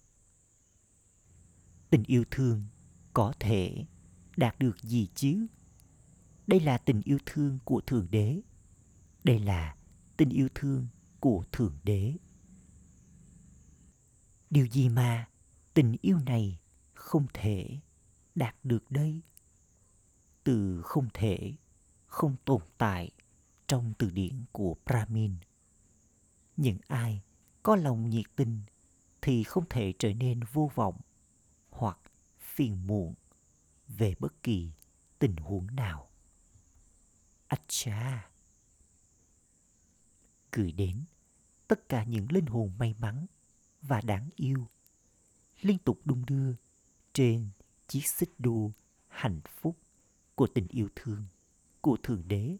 [1.90, 2.64] Tình yêu thương
[3.12, 3.84] có thể
[4.36, 5.46] đạt được gì chứ?
[6.46, 8.40] Đây là tình yêu thương của thượng đế.
[9.24, 9.76] Đây là
[10.16, 10.86] tình yêu thương
[11.20, 12.16] của thượng đế.
[14.50, 15.28] Điều gì mà
[15.74, 16.58] tình yêu này
[16.92, 17.78] không thể
[18.34, 19.22] đạt được đây.
[20.44, 21.52] Từ không thể,
[22.06, 23.10] không tồn tại
[23.66, 25.36] trong từ điển của brahmin.
[26.56, 27.22] Những ai
[27.62, 28.60] có lòng nhiệt tình
[29.22, 31.00] thì không thể trở nên vô vọng
[31.70, 31.98] hoặc
[32.38, 33.14] phiền muộn
[33.88, 34.72] về bất kỳ
[35.18, 36.10] tình huống nào.
[37.46, 38.30] Acha.
[40.52, 41.04] Gửi đến
[41.68, 43.26] tất cả những linh hồn may mắn
[43.82, 44.68] và đáng yêu
[45.64, 46.54] liên tục đung đưa
[47.12, 47.48] trên
[47.88, 48.72] chiếc xích đu
[49.08, 49.76] hạnh phúc
[50.34, 51.24] của tình yêu thương
[51.80, 52.56] của Thượng Đế.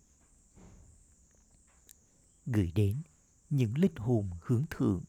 [2.46, 3.02] Gửi đến
[3.50, 5.04] những linh hồn hướng thượng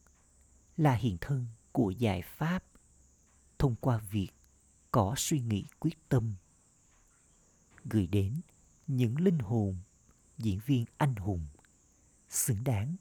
[0.76, 2.64] là hiện thân của giải pháp
[3.58, 4.28] thông qua việc
[4.90, 6.34] có suy nghĩ quyết tâm
[7.84, 8.40] gửi đến
[8.86, 9.76] những linh hồn
[10.38, 11.46] diễn viên anh hùng
[12.28, 12.96] xứng đáng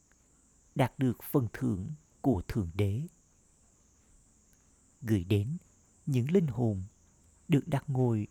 [0.75, 3.01] đạt được phần thưởng của thượng đế
[5.06, 5.58] gửi đến
[6.06, 6.84] những linh hồn
[7.48, 8.28] được đặt ngồi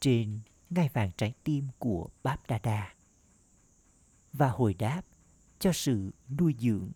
[0.00, 0.40] trên
[0.70, 2.94] ngai vàng trái tim của Báp Đa Đa
[4.32, 5.02] và hồi đáp
[5.58, 6.90] cho sự nuôi dưỡng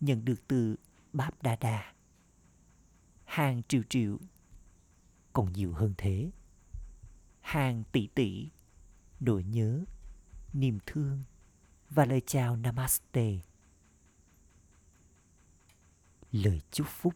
[0.00, 0.76] nhận được từ
[1.12, 1.92] Báp Đa Đa.
[3.24, 4.18] Hàng triệu triệu,
[5.32, 6.30] còn nhiều hơn thế.
[7.40, 8.48] Hàng tỷ tỷ,
[9.20, 9.84] nỗi nhớ,
[10.52, 11.22] niềm thương
[11.90, 13.38] và lời chào Namaste.
[16.32, 17.14] Lời chúc phúc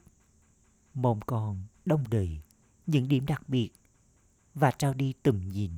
[1.03, 2.41] mồm con, đông đầy,
[2.87, 3.71] những điểm đặc biệt
[4.55, 5.73] và trao đi tầm nhìn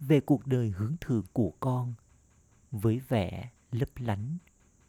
[0.00, 1.94] về cuộc đời hướng thượng của con
[2.70, 4.38] với vẻ lấp lánh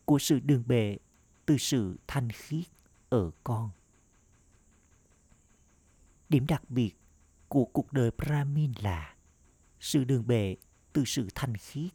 [0.06, 0.98] của sự đường bệ
[1.46, 2.66] từ sự thanh khiết
[3.10, 3.70] ở con.
[6.30, 6.96] Điểm đặc biệt
[7.48, 9.16] của cuộc đời Brahmin là
[9.80, 10.56] sự đường bệ
[10.94, 11.92] từ sự thanh khiết.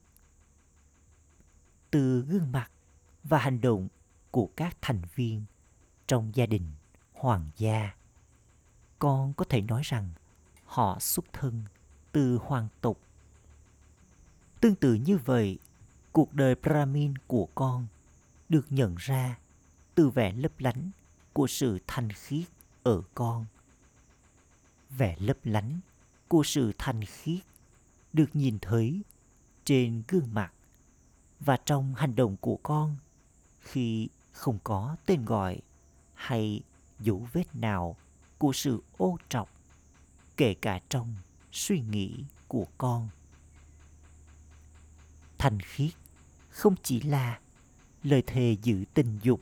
[1.90, 2.70] Từ gương mặt
[3.22, 3.88] và hành động
[4.30, 5.44] của các thành viên
[6.06, 6.72] trong gia đình
[7.22, 7.94] hoàng gia,
[8.98, 10.10] con có thể nói rằng
[10.64, 11.62] họ xuất thân
[12.12, 12.96] từ hoàng tộc.
[14.60, 15.58] Tương tự như vậy,
[16.12, 17.86] cuộc đời Brahmin của con
[18.48, 19.38] được nhận ra
[19.94, 20.90] từ vẻ lấp lánh
[21.32, 22.44] của sự thanh khiết
[22.82, 23.46] ở con.
[24.90, 25.80] Vẻ lấp lánh
[26.28, 27.40] của sự thanh khiết
[28.12, 29.02] được nhìn thấy
[29.64, 30.52] trên gương mặt
[31.40, 32.96] và trong hành động của con
[33.60, 35.60] khi không có tên gọi
[36.14, 36.62] hay
[37.02, 37.96] dấu vết nào
[38.38, 39.50] của sự ô trọc,
[40.36, 41.14] kể cả trong
[41.52, 43.08] suy nghĩ của con.
[45.38, 45.92] Thanh khiết
[46.48, 47.40] không chỉ là
[48.02, 49.40] lời thề giữ tình dục,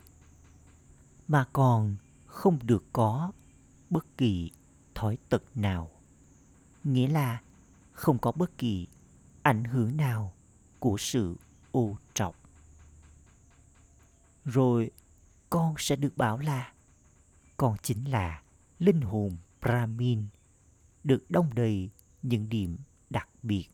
[1.27, 1.95] mà còn
[2.25, 3.31] không được có
[3.89, 4.51] bất kỳ
[4.95, 5.91] thói tật nào.
[6.83, 7.41] Nghĩa là
[7.91, 8.87] không có bất kỳ
[9.41, 10.33] ảnh hưởng nào
[10.79, 11.35] của sự
[11.71, 12.35] ô trọng
[14.45, 14.91] rồi
[15.49, 16.71] con sẽ được bảo là
[17.61, 18.43] còn chính là
[18.79, 20.27] linh hồn brahmin
[21.03, 21.89] được đông đầy
[22.21, 22.77] những điểm
[23.09, 23.67] đặc biệt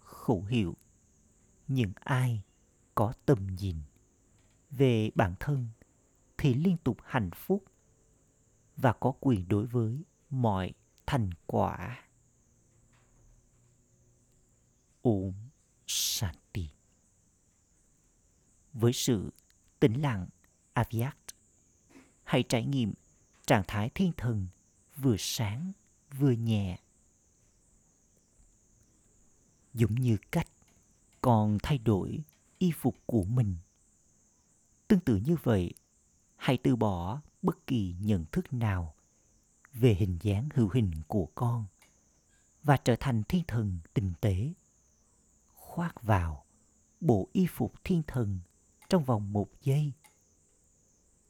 [0.00, 0.76] khẩu hiệu,
[1.66, 2.42] những ai
[2.94, 3.76] có tầm nhìn
[4.70, 5.68] về bản thân
[6.38, 7.64] thì liên tục hạnh phúc
[8.76, 10.72] và có quyền đối với mọi
[11.06, 12.04] thành quả.
[15.02, 15.32] Om
[15.86, 16.68] Shanti
[18.72, 19.30] Với sự
[19.80, 20.26] tĩnh lặng
[20.78, 21.16] Aviat.
[22.24, 22.92] hãy trải nghiệm
[23.46, 24.46] trạng thái thiên thần
[24.96, 25.72] vừa sáng
[26.18, 26.78] vừa nhẹ.
[29.74, 30.48] Giống như cách
[31.20, 32.20] còn thay đổi
[32.58, 33.56] y phục của mình
[34.88, 35.74] Tương tự như vậy,
[36.36, 38.94] hãy từ bỏ bất kỳ nhận thức nào
[39.72, 41.66] về hình dáng hữu hình của con
[42.62, 44.52] và trở thành thiên thần tinh tế.
[45.54, 46.44] Khoác vào
[47.00, 48.40] bộ y phục thiên thần
[48.88, 49.92] trong vòng một giây.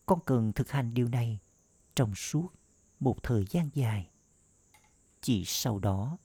[0.09, 1.39] Con cần thực hành điều này
[1.95, 2.49] trong suốt
[3.01, 4.11] một thời gian dài.
[5.21, 6.19] Chỉ sau đó,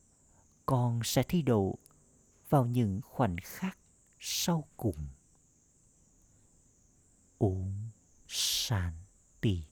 [0.66, 1.78] con sẽ thi độ
[2.50, 3.78] vào những khoảnh khắc
[4.20, 5.08] sau cùng.
[7.38, 7.90] Om
[8.28, 9.64] Shanti